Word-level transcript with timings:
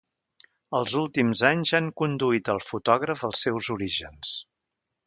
Els 0.77 0.95
últims 1.01 1.43
anys 1.51 1.75
han 1.81 1.91
conduït 2.03 2.53
al 2.55 2.63
fotògraf 2.71 3.29
als 3.31 3.47
seus 3.47 3.71
orígens. 3.79 4.35